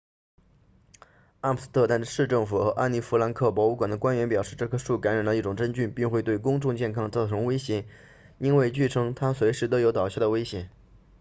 [1.41, 7.85] 阿姆斯特丹市政府和安妮弗兰克博物馆 anne frank museum 的官员表示这棵树感染了一种真菌并会对公众健康造成威胁
[8.39, 10.71] 因为据称它随时都有倒下的危险